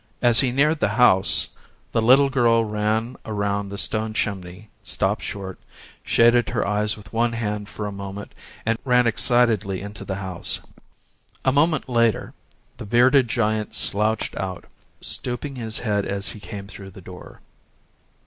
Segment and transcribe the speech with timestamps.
[0.19, 1.49] As he neared the house,
[1.91, 5.59] the little girl ran around the stone chimney, stopped short,
[6.01, 8.33] shaded her eyes with one hand for a moment
[8.65, 10.59] and ran excitedly into the house.
[11.45, 12.33] A moment later,
[12.77, 14.65] the bearded giant slouched out,
[15.01, 17.39] stooping his head as he came through the door.